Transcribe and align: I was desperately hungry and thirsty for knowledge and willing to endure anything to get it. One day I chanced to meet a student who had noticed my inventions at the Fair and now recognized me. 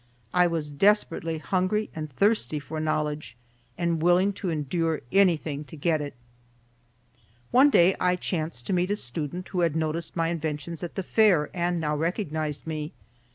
I 0.33 0.47
was 0.47 0.71
desperately 0.71 1.37
hungry 1.37 1.91
and 1.95 2.11
thirsty 2.11 2.57
for 2.59 2.79
knowledge 2.79 3.37
and 3.77 4.01
willing 4.01 4.33
to 4.33 4.49
endure 4.49 5.01
anything 5.11 5.63
to 5.65 5.75
get 5.77 6.01
it. 6.01 6.15
One 7.51 7.69
day 7.69 7.95
I 7.99 8.15
chanced 8.15 8.65
to 8.65 8.73
meet 8.73 8.89
a 8.89 8.95
student 8.95 9.49
who 9.49 9.59
had 9.59 9.75
noticed 9.75 10.15
my 10.15 10.29
inventions 10.29 10.81
at 10.81 10.95
the 10.95 11.03
Fair 11.03 11.51
and 11.53 11.79
now 11.79 11.95
recognized 11.95 12.65
me. 12.65 12.93